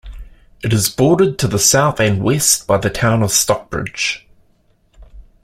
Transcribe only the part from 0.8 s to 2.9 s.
bordered to the south and west by the